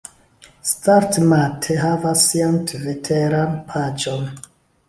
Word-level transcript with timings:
Startmate 0.69 1.77
havas 1.83 2.25
sian 2.31 2.57
Tviteran 2.73 3.55
paĝon 3.71 4.27